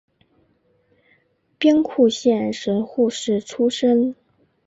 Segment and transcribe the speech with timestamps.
[1.59, 4.15] 兵库县神户市出身。